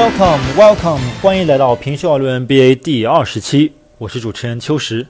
[0.00, 5.06] Welcome, welcome，欢迎来到平秀论 NBA 第二十期，我是主持人秋实。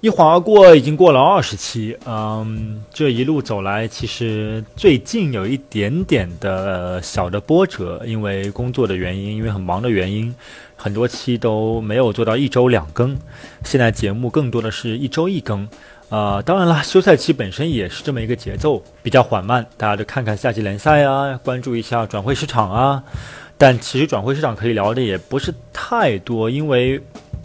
[0.00, 1.96] 一晃而过，已经过了二十期。
[2.04, 10.34] 嗯，这一路走来，其实最近有一点点的小的波折，因为工作的原因，因为很忙的原因，
[10.74, 13.16] 很多期都没有做到一周两更。
[13.62, 15.68] 现在节目更多的是一周一更。
[16.08, 19.64] 呃，当然了，休赛期本身也是这么一个节奏，比较缓慢。
[19.76, 23.04] 大家就看看夏季联赛啊，关注一下转会市场啊。
[23.58, 26.98] 但其实转会市场可以聊的也不是太多，因为。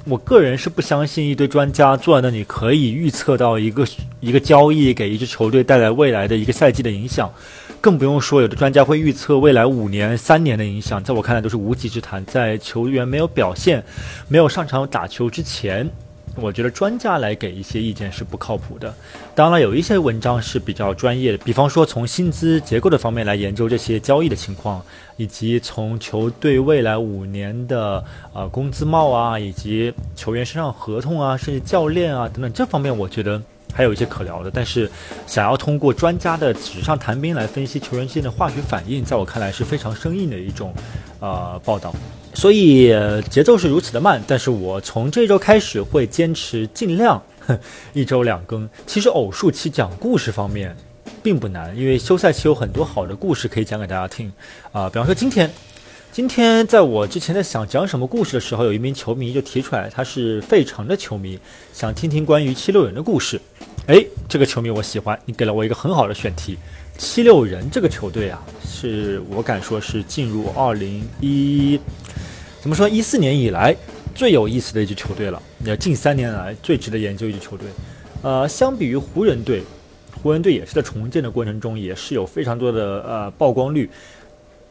[0.06, 3.88] 我个人是不相信一堆专家坐在那里可以预测到一个
[4.20, 7.34] 一个交易给一支球队带来未来的一个赛季的影响，
[7.80, 12.22] 更不用说有的专家会预测未来五年、三年的影响，在我看来都是无稽之谈。
[12.26, 13.82] 在球员没有表现、
[14.28, 15.90] 没有上场打球之前。
[16.36, 18.94] 我觉得专家来给一些意见是不靠谱的。
[19.36, 24.82] 当然，有一些文章是比较专业的，比方说从薪资结构的方面来研究这些交易的情况，
[25.16, 33.42] 以及从球队未来五年的呃工资帽啊，以及球员身上合同啊，甚至教练啊等等这方面，我觉得
[33.74, 34.50] 还有一些可聊的。
[34.52, 34.90] 但是，
[35.28, 40.74] 想要通过专家的纸上谈兵来分析球员之间的化学反应，在我看来是非常生硬的一种
[41.20, 41.94] 呃报道。
[42.34, 42.94] 所以
[43.30, 47.22] 节奏是如此的慢，但是我从这周开始会坚持尽量
[47.94, 48.68] 一周两更。
[48.86, 50.76] 其实偶数期讲故事方面
[51.22, 54.32] 并不难，因为休赛期有很多好的故事可以讲给大家听
[54.72, 54.90] 啊。
[54.90, 55.50] 比方说今天，
[56.12, 61.40] 今天在我之前在想讲什么故事的时候，有一名球迷就提出来，他是费城的球迷，
[61.72, 63.40] 想听听关于七六人的故事。
[63.88, 66.58] 哎，这个球迷我喜欢，你给了我一个很好的选题。
[67.04, 71.78] 七六人这个球队啊，是我敢说是进入二零一。
[72.62, 72.88] 怎么说？
[72.88, 73.76] 一四年以来
[74.16, 75.40] 最有意思的一支球队了。
[75.60, 77.68] 那近三年来最值得研究一支球队。
[78.22, 79.62] 呃，相比于湖人队，
[80.24, 83.90] 湖人队也是在重建的过程中，也是有非常多的呃曝光率。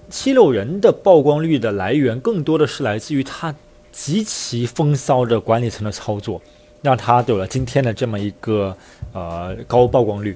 [0.09, 3.55] 七六人的曝光率的来源更多的是来自于他
[3.93, 6.41] 极其风骚的管理层的操作，
[6.81, 8.75] 让他有了今天的这么一个
[9.13, 10.35] 呃高曝光率。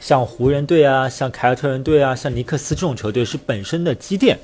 [0.00, 4.36] 像湖人队啊，像凯尔特人队啊，像尼克斯这种球队是本身的积淀。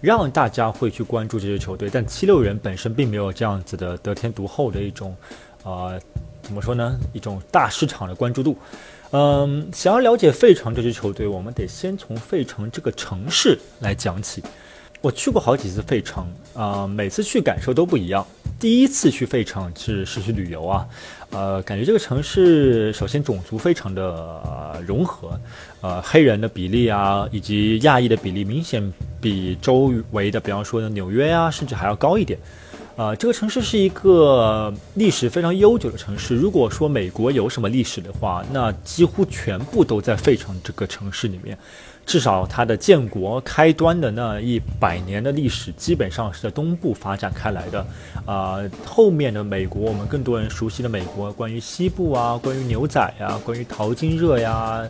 [0.00, 5.16] 让大家会去关注这支球队，但七六人本身并没有这样子的得天独厚的一种，
[5.62, 5.98] 呃，
[6.42, 6.98] 怎么说呢？
[7.14, 8.54] 一种大市场的关注度。
[9.12, 14.42] 嗯，想要了解费城这支球队，我们得先从费城这个城市来讲起。
[15.04, 18.26] 我去过好几次费城，啊，每次去感受都不一样。
[18.58, 20.88] 第一次去费城是是去旅游啊，
[21.28, 25.38] 呃，感觉这个城市首先种族非常的融合，
[25.82, 28.82] 呃，黑人的比例啊，以及亚裔的比例明显。
[29.20, 32.38] 比周围的，比方说纽约啊，甚至还要高一点。
[32.96, 36.34] 呃，这个城市是一个历史非常悠久的城市。
[36.34, 41.58] 如果说美国有什么历史的话，那几乎全部都在费城这个城市里面。
[42.06, 47.86] 至少它的建国开端的那一百年的历史，基本上是在东部发展开来的。
[48.26, 54.86] 啊，后面的美国，我们更多人熟悉的美国，关于西部啊，关于牛仔呀，关于淘金热呀，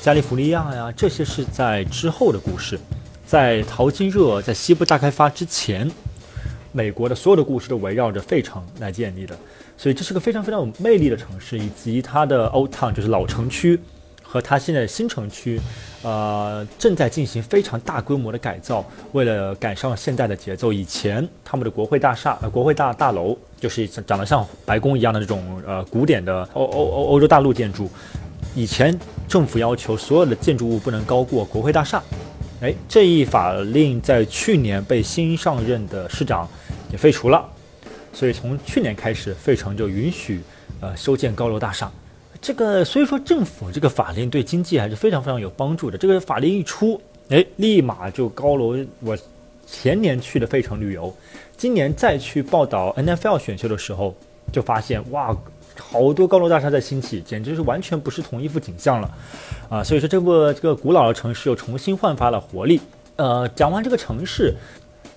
[0.00, 2.78] 加利福尼亚呀，这些是在之后的故事。
[3.26, 5.90] 在淘金热在西部大开发之前，
[6.72, 9.36] 美国的所有的故事都围绕着费城来建立的，
[9.76, 13.78] 所以这是个非常非常有魅力的城市，以及它的 Old Town 就是老城区
[14.30, 15.58] 和它现在的新城区，
[16.02, 20.70] 呃，正在进行非常大规模的改造，为了赶上现代的节奏。
[20.70, 27.90] 以前他们的国会大厦，呃，国会大大楼就是长得像白宫一样的这种呃古典的欧欧欧欧洲大陆建筑，
[28.54, 28.96] 以前
[29.26, 32.02] 政府要求所有的建筑物不能高过国会大厦。
[32.60, 36.46] 哎，这一法令在去年被新上任的市长
[36.92, 37.42] 也废除了，
[38.12, 40.42] 所以从去年开始，费城就允许
[40.80, 41.90] 呃修建高楼大厦。
[42.40, 45.98] 这个所以说政府这个法令对经济还是非常非常有帮助的。
[45.98, 48.76] 这个法令一出，哎，立马就高楼。
[49.00, 49.16] 我
[49.66, 51.14] 前年去的费城旅游，
[51.56, 54.14] 今年再去报道 NFL 选秀的时候，
[54.52, 55.36] 就发现哇。
[55.80, 59.14] 好多高楼大厦在兴起，简直是完全不是同一幅景象了，
[59.70, 62.80] 啊，所以说这部这个古老的城市又重新焕发了活力。
[63.14, 64.52] 呃，讲完这个城市，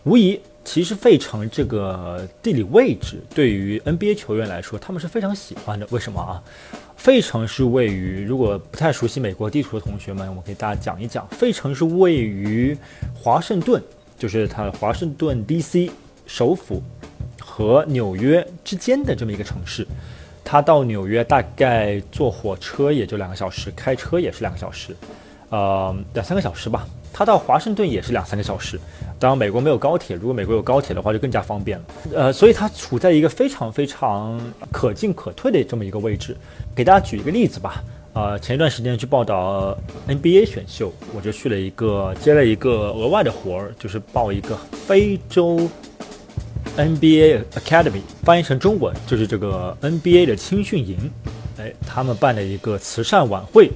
[0.04, 5.88] 无疑，其实费城这个地理位置对于 NBA 球员来说，他们是非常喜欢的。
[5.90, 6.44] 为什么啊？
[7.02, 12.78] 费城是位于，如果不太熟悉美国地图的同学们，我给大家讲一讲，费城是位于
[13.12, 13.82] 华盛顿，
[14.20, 15.90] 就是它华盛顿 DC
[16.28, 16.80] 首府
[17.40, 19.84] 和纽约之间的这么一个城市。
[20.44, 24.96] 它到纽约大概坐火车也就两个小时，开车也是两个小时，
[25.50, 26.86] 呃，两三个小时吧。
[27.14, 28.80] 他到华盛顿也是两三个小时。
[29.20, 31.86] 当然，美国没有高铁，如果美国有高铁的话，就更加方便了。
[32.16, 34.42] 呃，所以它处在一个非常非常
[34.72, 36.36] 可进可退的这么一个位置。
[36.76, 39.78] 给大家举一个例子吧，呃，前一段时间去报道
[40.08, 45.70] NBA 选秀，我就去了一个接了一个额外的活儿，就是报一个非洲
[46.78, 50.98] NBA Academy，翻译成中文就是这个 NBA 的青训营。
[51.60, 53.70] 哎，他们办的一个慈善晚会。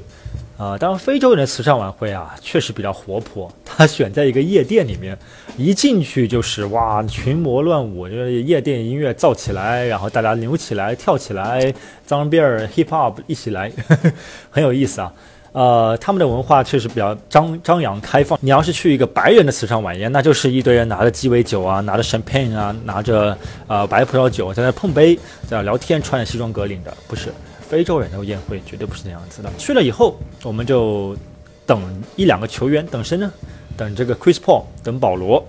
[0.57, 3.52] 啊，当然，非洲人的慈善晚会啊，确实比较活泼。
[3.66, 5.18] 他选在一个夜店里面，
[5.57, 11.74] 一进去就是哇，群魔乱舞，就是夜店音乐造起来，然后大家扭起来、跳起来，
[12.06, 14.12] 脏辫儿、hip hop 一起来呵呵，
[14.50, 15.12] 很有意思啊。
[15.52, 18.38] 呃，他们的文化确实比较张张扬开放。
[18.42, 23.38] 你要是去一个白人的慈善晚宴，那就是一堆人拿着鸡尾酒啊，拿着 champagne 啊，拿着
[23.68, 25.16] 呃白葡萄酒在那碰杯，
[25.48, 27.30] 在那聊天，穿着西装革领的，不是。
[27.67, 29.51] 非洲人的宴会绝对不是那样子的。
[29.57, 31.17] 去了以后，我们就
[31.65, 31.81] 等
[32.15, 33.31] 一两个球员，等谁呢？
[33.75, 35.44] 等这个 Chris Paul，等保罗。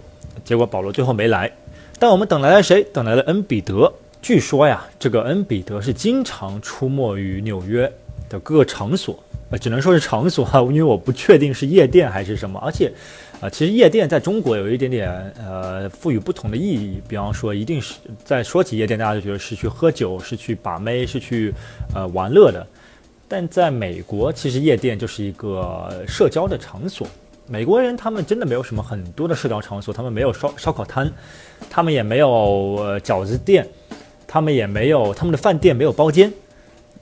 [0.45, 1.51] 结果保罗最后没来，
[1.99, 2.83] 但我们等来了谁？
[2.93, 3.93] 等来了恩比德。
[4.23, 7.93] 据说呀，这个恩比德是经常出没于纽约
[8.29, 9.19] 的各个场所，
[9.51, 12.93] 呃，只能说是场所哈，因为我不确定是夜店还是什么，而且。
[13.39, 17.03] 啊，其实夜店在中国有一点点呃赋予不同的意义。
[17.07, 21.53] 比方说，一定是在说起夜店，大家就觉得是去喝酒，是去把妹，是去
[21.95, 22.67] 呃玩乐的。
[23.29, 27.07] 但在美国，其实夜店就是一个社交的场所。
[27.47, 31.13] 美国人他们真的没有什么很多的社交场所，他们没有烧烧烤摊，
[31.69, 33.69] 他们也没有呃饺子店，
[34.27, 36.33] 他们也没有他们的饭店没有包间，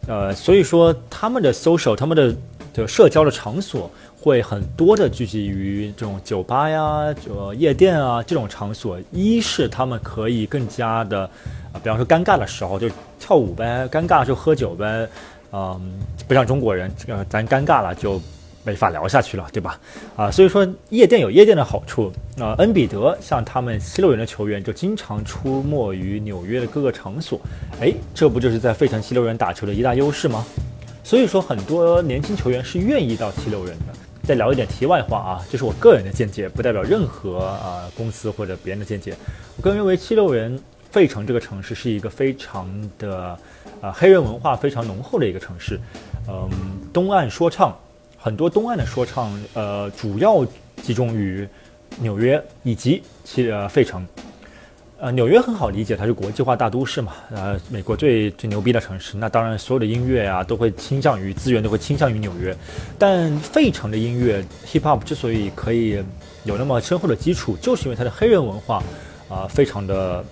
[0.09, 2.37] 呃，所以说他们的 social，他们的
[2.75, 3.89] 的社交的场所。
[4.25, 8.99] 会很多的聚集于这种酒吧呀、就夜店啊这种场所。
[9.13, 11.29] 一是他们可以更加的，
[11.75, 12.89] 啊，比方说尴尬的时候就
[13.21, 15.07] 跳舞呗，尴尬就喝酒呗，
[15.53, 15.79] 嗯，
[16.27, 18.19] 不像中国人，这个咱尴尬了就
[18.65, 19.79] 没法聊下去了，对吧？
[20.17, 22.11] 啊，所以说夜店有夜店的好处。
[22.35, 27.39] 那，恩比德像他们七六人的球员就经常出没于纽约的各个场所。
[27.79, 30.47] 哎，这不就是在费城七六人打球的一大优势吗？
[31.03, 33.93] 所以说很多年轻球员是愿意到七六人的。
[34.25, 39.15] 再聊一点题外话啊，这是我个人的见解，不代表任何啊公司或者别人的见解。
[39.57, 40.59] 我个人认为，七六人
[40.91, 42.69] 费城这个城市是一个非常
[42.99, 43.39] 的
[43.83, 45.79] 啊黑人文化非常浓厚的一个城市。
[46.27, 46.49] 嗯，
[46.93, 47.77] 东岸说唱
[48.17, 50.47] 很多，东岸的说唱呃主要
[50.83, 51.47] 集中于
[52.01, 54.07] 纽约以及其呃费城。
[54.97, 62.57] 呃，纽约很好理解，它是国际化大都市嘛，呃，美国最最牛逼的城市，那当然所有的音乐啊都会倾向于资源都会倾向于纽约。
[62.97, 66.03] 但费城的音乐 hip hop 之所以可以
[66.45, 68.83] 有那么深厚的基础，就是因为它的黑人文化
[69.29, 70.25] 啊非常的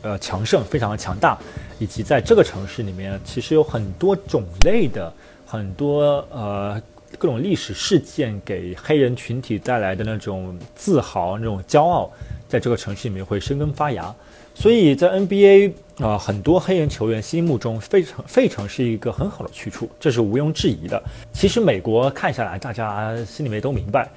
[0.00, 1.36] 呃强盛，非常的强大，
[1.80, 5.12] 以及在这个城市里面其实有很多种类的
[5.44, 6.80] 很多呃
[7.18, 12.10] 各种历史事件给黑人群体带来的那种自豪、那种骄傲。
[12.54, 14.14] 在这个城市里面会生根发芽，
[14.54, 21.02] 所以在 NBA 啊，很多黑人球员心目中，费城费城是一个很好的去处，这是毋庸置疑的。
[21.32, 24.08] 其实美国看下来，大家心里面都明白，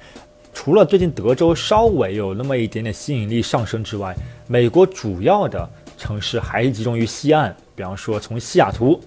[0.54, 4.14] 除了最近德州稍微有那么一点点吸引力上升之外，
[4.46, 9.00] 美国主要的城市还是集中于西岸，比方说从西雅图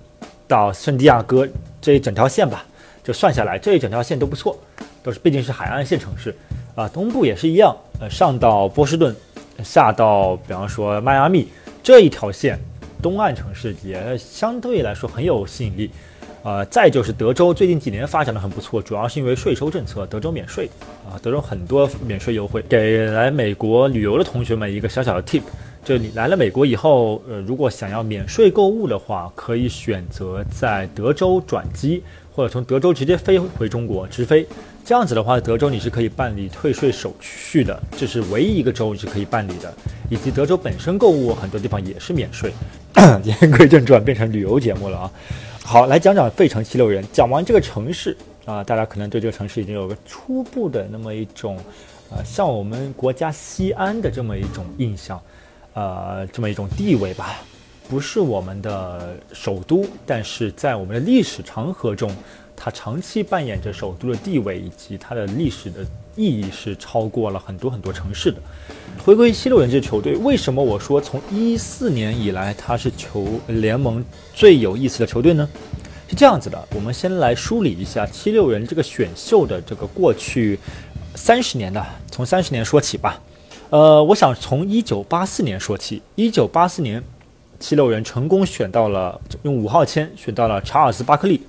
[0.45, 1.47] 到圣地亚哥
[1.79, 2.65] 这一整条线吧，
[3.01, 4.59] 就算下来这一整条线都不错，
[5.01, 6.35] 都是毕竟是海岸线城市。
[6.75, 9.15] 啊，东部也是一样，呃，上到波士顿，
[9.63, 11.47] 下到比方说迈阿密
[11.83, 12.59] 这一条线，
[12.99, 15.91] 东岸城市也相对来说很有吸引力。
[16.41, 20.67] 呃，再就是德州最近几年发展的很不错，主要是因为税收政策，德州免税
[21.07, 25.43] 啊，德州很多免税优惠，给来美国旅游的同学们一个小小的 tip，
[25.85, 32.01] 就你来了美国以后，呃，如果想要免税购物的话，可以选择在德州转机，
[32.33, 34.47] 或者从德州直接飞回中国直飞。
[34.91, 39.73] 这样子的话，德州你是可以办理退税手续的，这是唯一一个州你是可以办理的。
[40.09, 42.51] 以及德州本身购物很多地方也是免税。
[43.23, 45.11] 言归正传，变成旅游节目了啊！
[45.63, 47.05] 好，来讲讲费城七六人。
[47.13, 51.57] 讲完这个城市啊，大家可能对这个城市已经有个初步的那么一种，
[52.09, 55.17] 呃，像我们国家西安的这么一种印象，
[55.73, 57.39] 呃，这么一种地位吧。
[57.89, 62.13] 不是我们的首都，但是在我们的历史长河中。
[62.63, 65.83] 它长期扮演着首都的地位，以及它的历史的
[66.15, 68.37] 意义是超过了很多很多城市的。
[69.03, 75.49] 回归七六人这支球队，为什么我说从一四年以来它是球联盟最有意思的球队呢？
[76.07, 80.59] 是这样子的，我们先来梳理一下七六人这个选秀的这个过去
[81.15, 83.19] 三十年的，从三十年说起吧。
[83.71, 87.03] 呃，我想从一九八四年说起，一九八四年，
[87.59, 91.41] 七六人成功选到了用五号签选到了查尔斯巴克利。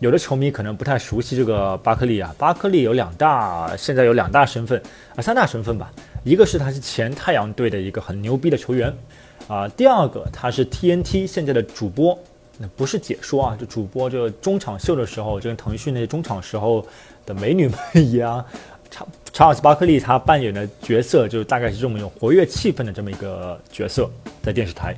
[0.00, 4.82] 有的球迷可能不太熟悉这个巴克利啊，巴克利有两大，现在有两大身份
[5.14, 5.92] 啊，三大身份吧。
[6.24, 8.92] 一个是他是前太阳队的一个很牛逼的球员，
[9.46, 12.18] 啊，第二个他是 TNT 现在的主播，
[12.56, 16.86] 那不是解说啊，就主播就中场秀的时候，就跟腾讯那些中场时候
[17.26, 18.42] 的美女们一样，
[18.90, 24.10] 查查尔斯巴克利他扮演的角色就大概是这么有活跃气氛的这么一个角色，
[24.42, 24.96] 在电视台。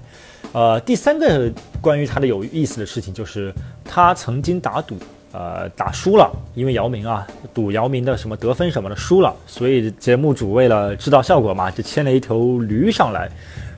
[0.53, 3.53] 呃，第三个关于他的有意思的事情就是
[3.85, 4.97] 他曾经打赌。
[5.35, 13.31] 呃，打输了，因为姚明啊，赌姚明的什么得分什么的输了，所以节目组为了制造效果嘛，就牵了一头驴上来，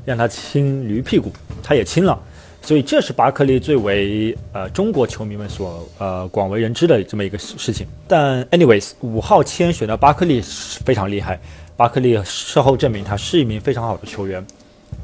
[0.05, 1.31] 让他亲驴屁股，
[1.63, 2.19] 他也亲了，
[2.61, 7.87] 所以这是巴克利最为呃中国球迷们所呃广为人知的这么一个事情。
[8.09, 11.39] 但 anyways，五号签选的巴克利是非常厉害，
[11.77, 14.45] 巴克利事后证明他是一名非常好的球员，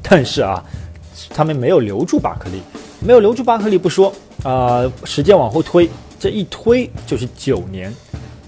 [0.01, 0.61] 但是啊，
[1.29, 2.61] 他们没有留住巴克利，
[2.99, 4.13] 没有留住巴克利不说，
[4.43, 5.89] 啊，时间往后推。
[6.19, 7.91] 这一推就是九年，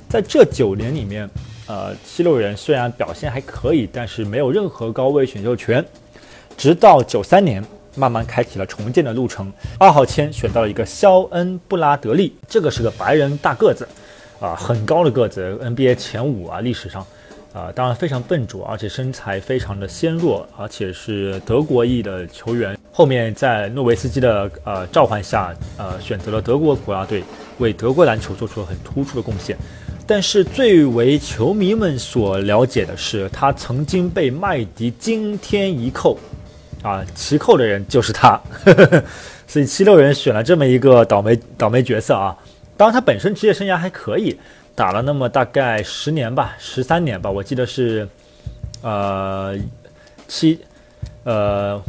[0.07, 1.27] 在这九年里面，
[1.65, 5.83] 呃，七六人虽然表现还可以，但是没有任何高位选秀权。
[6.55, 7.65] 直到九三年，
[7.95, 9.51] 慢慢开启了重建的路程。
[9.79, 13.87] 二号签选到了一个肖恩·布拉德利，这个是个白人大个子，
[14.39, 17.03] 啊，很高的个子，NBA 前五啊，历史上。
[17.53, 22.75] 啊，当然非常笨拙，而且身材非常的纤弱，而且是德国裔的球员。
[22.91, 27.23] 后面在诺维斯基的呃召唤下，呃选择了德国国家队，
[27.59, 29.55] 为德国篮球做出了很突出的贡献。
[30.07, 36.17] 但是最为球迷们所了解的是，他曾经被麦迪惊天一扣，
[36.81, 38.41] 啊，奇扣的人就是他。
[39.47, 42.35] 所以七六人选了这么一个倒霉倒霉角色啊。
[42.75, 44.35] 当然他本身职业生涯还可以。
[44.75, 48.07] 打了那么大概十年吧，十三年吧，我记得是，
[48.81, 49.55] 呃，
[50.27, 50.59] 七，
[51.23, 51.79] 呃，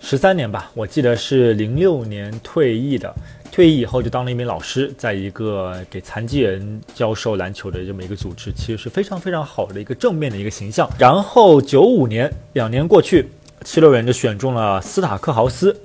[0.00, 3.12] 十三年吧，我记得是零六年退役的，
[3.50, 10.88] 退役以后就当了一名老师，在一个给残疾人教授篮球的这么一个组织，其实是非常非常好的一个正面的一个形象。
[10.98, 13.28] 然后九五年，两年过去，
[13.64, 15.76] 七六人就选中了斯塔克豪斯。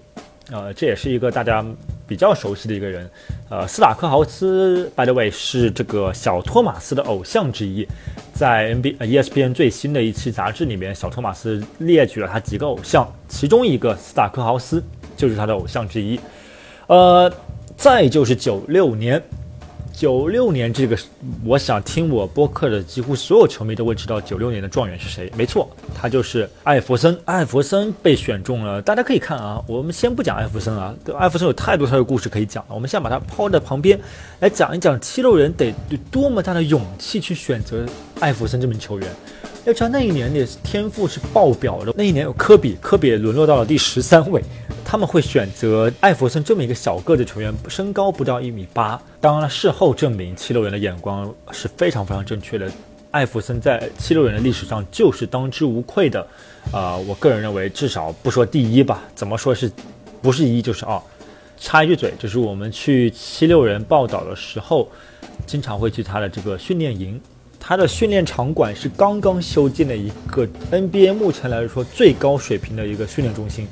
[0.51, 1.65] 呃，这也是一个大家
[2.07, 3.09] 比较熟悉的一个人，
[3.49, 7.87] 呃，斯塔克豪斯，by the way，是这个小托马斯的偶像之一，
[8.33, 14.83] 在 N B ESPN 最新的一期杂志里面，小托马斯列举了他几个偶像，其中一个斯塔克豪斯
[15.17, 16.19] 就是他的偶像之一，
[16.87, 17.31] 呃，
[17.75, 19.21] 再就是九六年。
[19.97, 20.97] 九六年这个，
[21.45, 25.31] 我想听我播客的几乎所有球迷都会知道九六年的状元是谁。
[25.37, 27.17] 没错，他就是艾弗森。
[27.23, 29.63] 艾弗森被选中了，大家可以看啊。
[29.67, 32.75] 我们先不讲艾弗森啊，艾弗森有太多太多故事可以讲了。
[32.75, 33.97] 我们先把它抛在旁边，
[34.41, 37.85] 来讲一讲七六人得有多么大的勇气去选择
[38.19, 39.07] 艾弗森这名球员。
[39.65, 44.39] 要知道那一年的天赋是爆表的，那一年有科比，科比沦落到了第十三位。
[44.85, 49.01] 他们会选择艾弗森这么一个小个子球员，身高不到一米八。
[49.19, 52.71] 当然了，事后证明七六人的眼光是非常非常正确的。
[53.09, 56.25] 艾弗森在七六人的历史上就是当之无愧的，
[56.71, 59.71] 啊，我个人认为至少不说第一吧，怎么说是，
[60.21, 61.01] 不是一就是二。
[61.57, 64.87] 插一句嘴，就是我们去七六人报道的时候，
[65.47, 67.19] 经常会去他的这个训练营，
[67.67, 73.67] 他的训练场馆是刚刚修建的一个 NBA 目前来说最高水平的一个训练中心。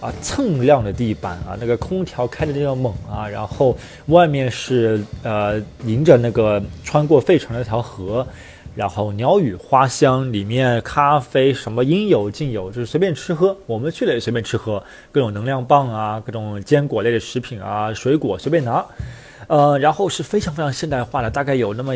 [0.00, 3.76] 啊，锃亮的地板啊，那个空调开的那样猛啊，然后
[4.06, 8.26] 外面是呃迎着那个穿过费城那条河，
[8.74, 13.56] 然后鸟语花香，里面咖啡什么应有尽有，就是随便吃喝。
[13.66, 18.84] 我们去了也随便吃喝，各种能量棒啊，各种坚果类的食品啊，水果随便拿。
[19.48, 21.92] 呃，然后是非常非常现代化的，大概有那么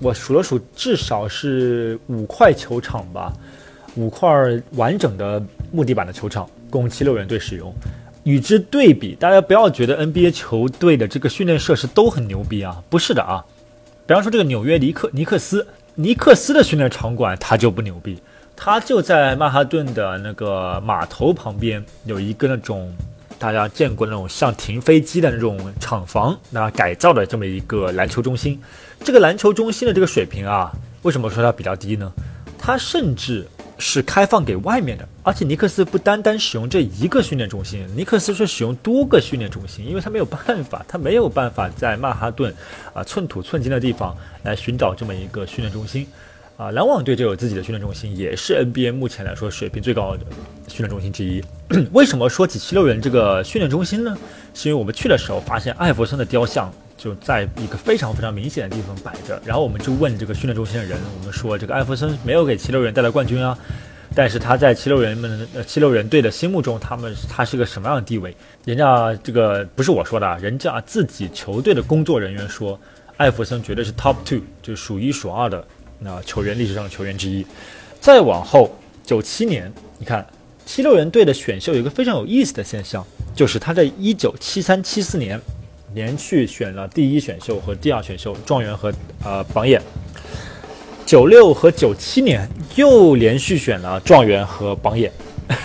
[0.00, 3.32] 我数了数，至少是五块球场吧，
[3.94, 4.28] 五块
[4.72, 6.48] 完整的木地板的球场。
[6.70, 7.70] 供七六人队使用，
[8.24, 13.44] 与之对比，大家不要觉得 NBA 球队的这个训练设施都很牛逼啊，不是的啊。
[14.06, 18.18] 比方说这个纽约尼克尼克斯，尼克斯的训练场馆它就不牛逼，
[18.56, 22.90] 它就在曼哈顿的那个码头旁边有一个那种
[23.38, 28.58] 大家见过那种像停飞机的那种厂房，那改造的这么一个篮球中心。
[29.02, 32.12] 这个篮球中心的这个水平啊，为什么说它比较低呢？
[32.58, 33.46] 它甚至。
[33.78, 42.54] 是开放给外面的，而且尼克斯不单单使用这一个训练中心，尼克斯是使用多个训练中心，因为他没有办法，他没有办法在曼哈顿
[42.94, 46.06] 啊寸土寸金的地方来寻找这么一个训练中心，
[46.56, 50.24] 啊，篮网队就有自己的训练中心，也是 NBA 目前来说水平最高的
[50.68, 51.42] 训练中心之一。
[51.90, 54.16] 为什么说起七六人这个训练中心呢？
[54.54, 56.72] 是因为我们去的时候发现艾弗森的雕像。
[57.02, 63.58] 就在一个非常非常明显的地方摆着，然后我们就问这个训练中心的人，我们说这个艾弗森没有给七六人带来冠军啊，
[64.14, 68.32] 但是他在七六人们呃七六人队的心目中，他们他是个什么样的地位？
[68.64, 72.78] 人家这个不是我说的啊，人家自己球队的工作人员说，
[73.16, 75.66] 艾弗森绝对是 top two，就数一数二的
[75.98, 77.44] 那球员历史上的球员之一。
[78.00, 80.24] 再往后九七年，你看
[80.64, 83.04] 七六人队的选秀有一个非常有意思的现象，
[83.34, 85.40] 就是他在一九七三七四年
[85.94, 88.92] 连续选了第一选秀和第二选秀状元和
[89.24, 89.80] 呃榜眼，
[91.04, 95.12] 九六和九七年又连续选了状元和榜眼，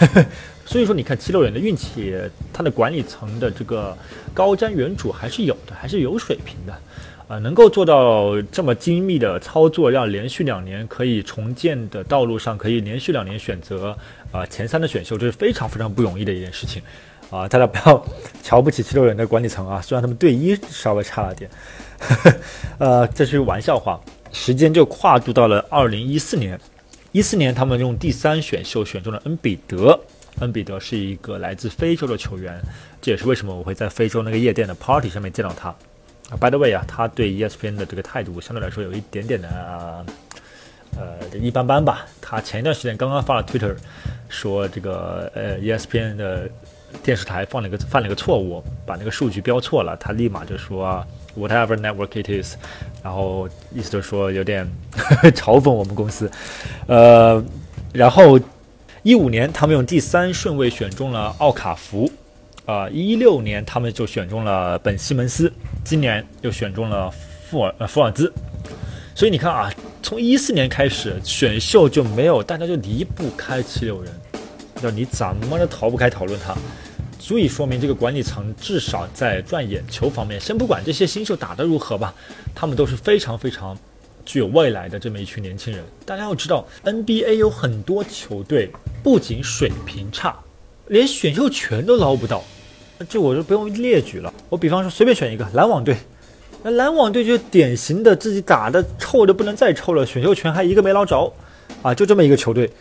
[0.65, 2.13] 所以说你看七六人的运气，
[2.51, 3.97] 他的管理层的这个
[4.33, 6.73] 高瞻远瞩还是有的，还是有水平的。
[7.27, 13.93] 啊，能够做到这么精密的操作，让连续两年可以重建的道路上可以连续两年选择
[14.31, 16.81] 啊前三的选秀，这是非常非常不容易的一件事情。
[17.29, 17.47] 啊！
[17.47, 18.05] 大家不要
[18.41, 21.49] 瞧不起七六人的管理层啊，虽然他们队医稍微差了点，
[22.79, 23.99] 呃，这是玩笑话。
[24.33, 26.59] 时间就跨度到了二零一四年，
[27.11, 29.99] 一四年他们用第三选秀选中了恩比德，
[30.39, 32.61] 恩比德是一个来自非洲的球员，
[33.01, 35.69] 这也是为什么我会在非洲那个夜店的 party 上面见到他。
[36.29, 40.05] 啊，by the way 啊，他对 ESPN 的这个态度相对来说有一点点的
[40.97, 42.05] 呃一般般吧。
[42.21, 43.75] 他前一段时间刚刚发了 Twitter，
[44.27, 46.49] 说这个呃 ESPN 的
[47.03, 49.95] 电视台犯了一个犯了一个错误，把那个数据标错了。
[49.97, 51.05] 他立马就说
[51.37, 52.55] Whatever network it is，
[53.03, 54.67] 然后意思就是说有点
[55.35, 56.29] 嘲讽我们公司。
[56.87, 57.43] 呃，
[57.93, 58.39] 然后
[59.03, 62.11] 一五年他们用第三顺位选中了奥卡福。
[62.65, 65.49] 啊，一六年他们就选中了本西蒙斯，
[65.85, 68.29] 今年又选中了富尔呃福尔兹，
[69.15, 69.71] 所以你看啊，
[70.03, 74.11] 从一四年开始选秀就没有，大家就离不开七六人，
[74.81, 76.55] 那你怎么都逃不开讨论他，
[77.19, 82.13] 足以说明这个管理层至少在赚眼球方面，先不管这些新秀打得如何吧，
[82.53, 83.77] 他们都是非常非常
[84.23, 85.83] 具有未来的这么一群年轻人。
[86.05, 90.37] 大家要知道，NBA 有很多球队不仅水平差，
[90.87, 92.43] 连选秀权都捞不到。
[93.09, 94.33] 这我就不用列举了。
[94.49, 95.97] 我比方说随便选一个篮网队，
[96.63, 101.33] 那篮网队就典型的自己打的臭的不能再臭了，选秀权还一个没捞着，
[101.81, 102.71] 啊，就这么一个球队。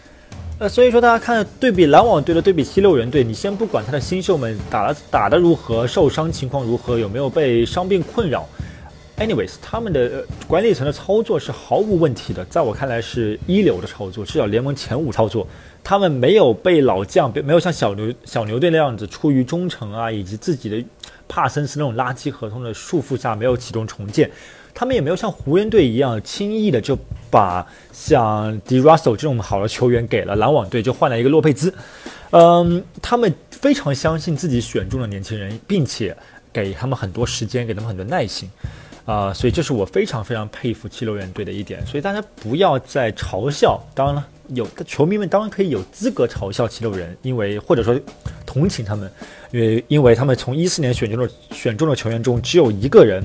[0.58, 8.48] 呃，所以说大家看对比篮网队的对比七六人队，你先不管他的新秀们打了打的如何，受伤情况如何，有没有被伤病困扰
[9.18, 15.46] ，anyways，他们的管理层的操作是毫无问题的，在我看来是一流的操作，至少联盟前五操作。
[15.84, 20.82] 他们没有被老将，没有像小牛小牛队那样子，出于忠诚啊，以及自己的
[21.28, 24.30] 帕森斯那种垃圾合同的束缚下，没有启动重建。
[24.78, 26.96] 他们也没有像湖人队一样，轻易的就
[27.30, 31.72] 把像迪拉索这种好的球员给了篮网队，就换了一个洛佩兹。
[32.32, 36.14] 嗯，他们非常相信自己选中的年轻人，并且
[36.52, 38.50] 给他们很多时间，给他们很多耐心。
[39.06, 41.84] 啊，所以这是我非常非常佩服七六人队的一点。
[41.86, 44.28] 所以大家不要再嘲笑，当然了。
[44.50, 47.98] 有的球迷们当然可以有资格嘲笑七六人，因为或者说
[48.44, 49.10] 同情他们，
[49.50, 53.24] 因为因为他们从一四年选中的选中的球员中，只有一个人，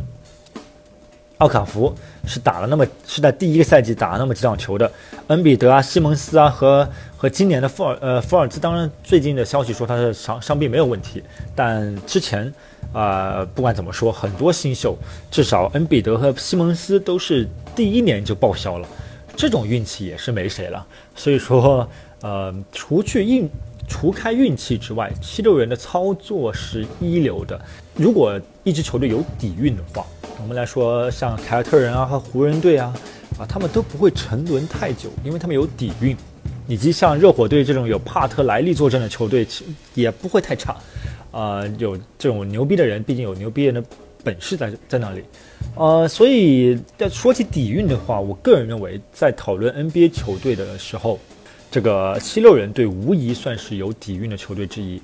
[1.42, 1.92] 奥卡福
[2.28, 4.90] 是打了那么是在第一个赛季打了那么几场球的，
[5.26, 11.24] 恩比德啊、西蒙斯啊和和今年的富尔呃福尔兹，当然最近的消息说他的伤伤病没有问题，
[11.56, 12.54] 但之前
[12.94, 14.96] 啊不管怎么说，很多新秀
[15.32, 18.88] 至少恩比德和西蒙斯都是第一年就报销了。
[19.36, 21.90] 这种运气也是没谁了，所以说，
[22.22, 23.50] 呃，除去运，
[23.88, 27.60] 除开运气之外，七六人的操作是一流的。
[27.96, 30.06] 如果一支球队有底蕴的话，
[30.42, 32.94] 我们来说像凯尔特人啊和湖人队啊，
[33.38, 36.18] 啊，他们都不会沉沦太久，因为他们有底蕴，
[36.68, 39.48] 以及像热火队这种有帕特莱利坐镇的球队，
[39.94, 40.76] 也不会太差。
[41.32, 43.84] 啊，有这种牛逼的人，毕竟有牛逼人的
[44.24, 45.24] 本事在在那里。
[45.76, 51.20] 呃，所以在说起底蕴的话，我个人认为，在讨论 NBA 球队的时候，
[51.70, 55.00] 这个七六人队无疑算是有底蕴的球队之一。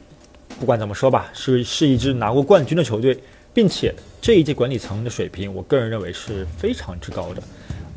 [0.60, 3.18] 不管怎么说吧，是是一支拿过冠军的球队，
[3.58, 3.92] 并且
[4.22, 7.42] 这一届管理层的水平，我个人认为是非常之高的。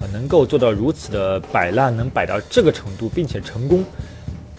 [0.00, 3.84] 呃，能够做到如此的摆烂，能摆到这个程度，并且成功，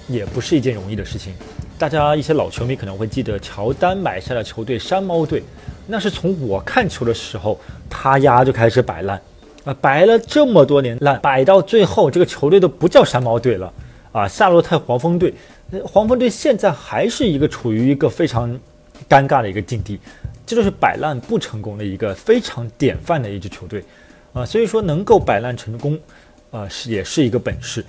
[0.07, 1.33] 也不是一件容易的事情。
[1.79, 5.41] 大家一些老球迷可能会记得乔丹买下的球队山猫队。
[5.87, 7.59] 那是从我看球的时候，
[7.89, 9.19] 他丫就开始摆烂，
[9.63, 13.73] 啊，摆了这么多年烂，摆到最后，这个球队都不叫山猫队了，
[14.11, 15.33] 啊，夏洛特黄蜂队，
[15.83, 18.51] 黄蜂队现在还是一个处于一个非常
[19.09, 19.99] 尴尬的一个境地，
[20.45, 23.83] 这就是摆烂不成功的一个非常典范的一支球队，
[24.33, 25.99] 啊，所以说能够摆烂成功，
[26.51, 27.85] 啊，是也是一个本事。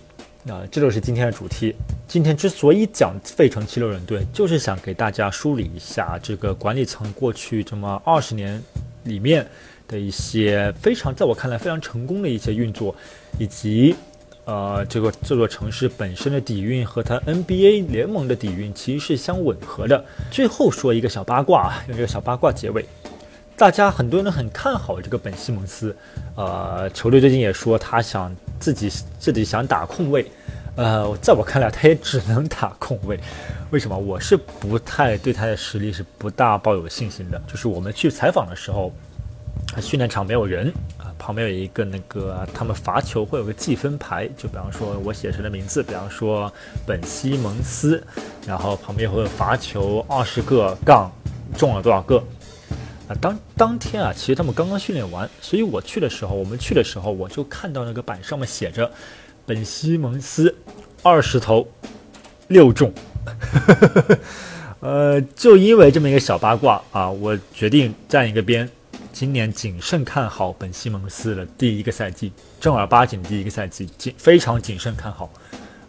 [0.49, 1.73] 啊这就是今天的主题。
[2.09, 8.61] 今天之所以讲费城七六人队，就是想给大家梳理一下这个管理层过去这么二十年
[9.05, 9.47] 里面
[9.87, 12.93] 的一些非常在我看来非常成功的一些运作，
[13.39, 13.95] 以及
[14.45, 20.05] 呃这个这座城市本身的底蕴和它 NBA 联盟的底蕴其实是相吻合的。
[20.31, 22.85] 最后说一个小八卦啊，用这个小八卦结尾。
[23.55, 25.95] 大家很多人很看好这个本西蒙斯，
[26.35, 30.29] 呃，球队最近也说他想自己自己想打控卫，
[30.75, 33.21] 呃，在我看来，他也只能打控卫。
[33.71, 33.97] 为什么？
[33.97, 37.41] 我是不太对他的实力是不大抱有信心的。
[37.47, 38.93] 就是我们去采访的时候，
[39.81, 40.73] 训练场没有人，
[41.25, 46.53] 旁边有一个那个他们罚球会有个计分牌，就比方说我写谁的名字，比方说
[46.85, 48.03] 本西蒙斯，
[48.45, 51.09] 然后旁边会有罚球二十个杠
[51.57, 52.17] 中了多少个
[53.07, 53.15] 啊？
[53.21, 58.91] 当当天啊，其实他们刚刚训练完，所以我去的时候，我们去的时候，我就看到那个板上面写着。
[59.45, 60.55] 本西蒙斯
[61.03, 61.67] 二十投
[62.47, 62.93] 六中，
[64.79, 68.71] 呃，就因为这么一个小八卦啊，我决定站一个边，
[69.13, 75.31] 今年谨慎看好本西蒙斯的第一个赛季，正儿八经第一个赛季，谨非常谨慎看好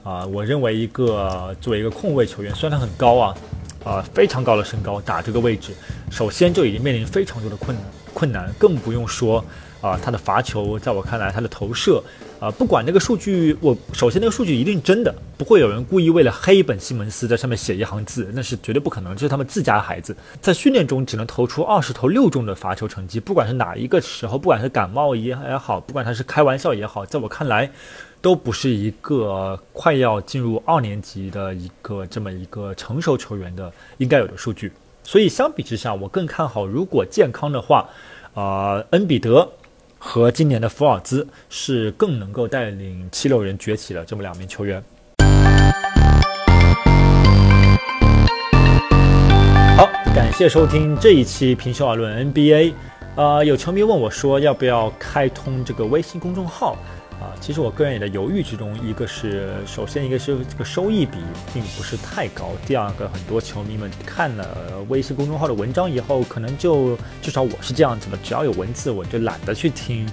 [0.04, 0.26] 啊。
[0.28, 3.38] 我认为一个作为一个控卫球员，虽然他很高啊，
[3.86, 5.74] 啊，非常高的身高，打这个位置，
[6.12, 7.86] 首先就已经面临非常多的困难，
[8.24, 9.44] 困难，更不用说。
[9.84, 12.02] 啊，他的罚球，在我看来，他的投射，
[12.40, 27.70] 啊，不管那个数据，我首先那个数据一定真的，不会有人故意为了黑本西蒙斯在上面写一行字，那是绝对不可能，这是他们自家孩子在训练中只能投出二十投六中的罚球成绩，不管是哪一个时候，不管是感冒也也好，不管他是开玩笑也好，在我看来，
[28.22, 34.72] 都不是一个快要进入二年级的一个这么一个成熟球员的应该有的数据，
[35.04, 37.90] 所以相比之下，我更看好如果健康的话，
[38.34, 39.52] 啊，恩比德。
[40.06, 44.84] 和今年的福尔兹是更能够带领七六人崛起的这么两名球员。
[49.78, 52.74] 好，感谢收听这一期平胸而论 NBA。
[53.16, 56.76] 呃，有球迷问我说，要不要开通这个微信公众号？
[57.40, 58.74] 其实我个人也在犹豫之中。
[58.84, 61.18] 一个是，首先一个是这个收益比
[61.54, 64.48] 并不是太高；第二个，很多球迷们看了
[64.90, 70.10] 微信公众号的文章以后，可能就至少我是这样子的，只要有文字，我就懒得去听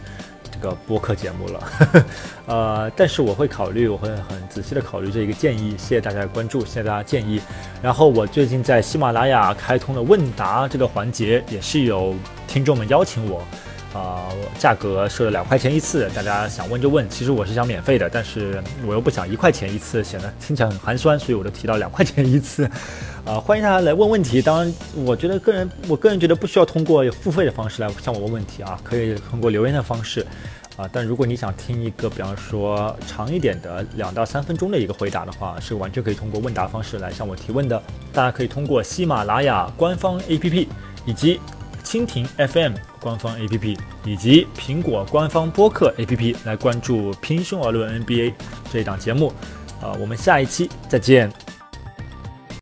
[0.50, 2.04] 这个播客节目了呵呵。
[2.46, 5.70] 呃，但是我会考虑，我会很仔细的考虑这一个建议。
[5.78, 7.40] 谢谢大家的关注，谢谢大家建议。
[7.82, 12.14] 然后我最近在喜马拉雅开通了问答这个环节，也是有
[12.46, 13.42] 听众们邀请我。
[13.92, 17.08] 啊，价格是两块钱一次，大家想问就问。
[17.10, 22.70] 其实我是想免费的，但是我又不想一块钱一次，显得听起来很寒酸，所以我就提到两块钱一次。
[23.26, 24.40] 啊，欢迎大家来问问题。
[24.40, 30.24] 当然，我觉得个人，我个人觉得不需要通过付费的方式来向我问问题啊，可以通过留言的方式。
[30.76, 37.82] 啊，但如果你想听一个，比方说长一点的两到三分钟的一个回答的话，是完全可以通过问答方式来向我提问的。
[38.12, 40.68] 大家可以通过喜马拉雅官方 APP
[41.04, 41.40] 以及。
[41.82, 48.30] 蜻蜓 FM 官方 APP 以及苹果官方播客 APP 来关注《平胸而论 NBA》
[48.72, 49.32] 这一档节目，
[49.80, 51.32] 啊，我们下一期再见。